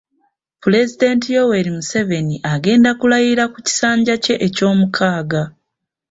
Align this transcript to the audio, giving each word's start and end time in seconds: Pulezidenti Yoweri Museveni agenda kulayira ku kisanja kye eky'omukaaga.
Pulezidenti 0.61 1.27
Yoweri 1.37 1.71
Museveni 1.77 2.35
agenda 2.53 2.89
kulayira 2.99 3.43
ku 3.53 3.59
kisanja 3.65 4.13
kye 4.23 4.35
eky'omukaaga. 4.47 5.43